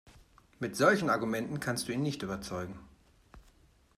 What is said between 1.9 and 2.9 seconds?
ihn nicht überzeugen.